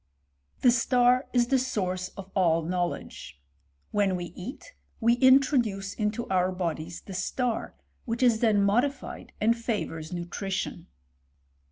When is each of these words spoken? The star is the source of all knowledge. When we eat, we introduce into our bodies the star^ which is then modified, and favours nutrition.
The 0.61 0.71
star 0.71 1.27
is 1.31 1.49
the 1.49 1.59
source 1.59 2.07
of 2.17 2.31
all 2.33 2.63
knowledge. 2.63 3.39
When 3.91 4.15
we 4.15 4.33
eat, 4.35 4.73
we 4.99 5.13
introduce 5.17 5.93
into 5.93 6.27
our 6.27 6.51
bodies 6.51 7.01
the 7.01 7.13
star^ 7.13 7.73
which 8.05 8.23
is 8.23 8.39
then 8.39 8.63
modified, 8.63 9.31
and 9.39 9.55
favours 9.55 10.11
nutrition. 10.11 10.87